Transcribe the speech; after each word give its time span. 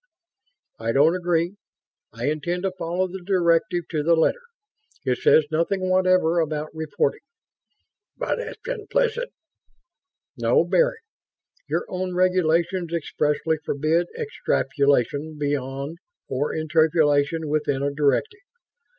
"I 0.79 0.93
don't 0.93 1.13
agree. 1.15 1.57
I 2.11 2.25
intend 2.31 2.63
to 2.63 2.71
follow 2.71 3.07
the 3.07 3.21
directive 3.23 3.87
to 3.91 4.01
the 4.01 4.15
letter. 4.15 4.41
It 5.05 5.19
says 5.19 5.45
nothing 5.51 5.87
whatever 5.91 6.39
about 6.39 6.73
reporting." 6.73 7.19
"But 8.17 8.39
it's 8.39 8.67
implicit...." 8.67 9.29
"No 10.35 10.63
bearing. 10.63 11.03
Your 11.69 11.85
own 11.87 12.15
Regulations 12.15 12.91
expressly 12.91 13.57
forbid 13.63 14.07
extrapolation 14.17 15.37
beyond 15.37 15.99
or 16.27 16.51
interpolation 16.51 17.47
within 17.47 17.83
a 17.83 17.93
directive. 17.93 18.41